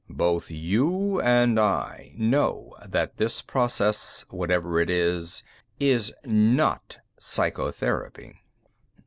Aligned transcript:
"Both 0.09 0.49
you 0.49 1.21
and 1.21 1.59
I 1.59 2.13
know 2.17 2.73
that 2.87 3.17
this 3.17 3.43
process, 3.43 4.25
whatever 4.31 4.79
it 4.79 4.89
is, 4.89 5.43
is 5.79 6.11
not 6.25 6.97
psychotherapy." 7.19 8.33